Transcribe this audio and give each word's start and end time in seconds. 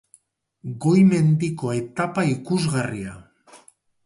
Goi 0.85 1.03
mendiko 1.11 1.75
etapa 1.81 2.25
ikusgarria. 2.33 3.15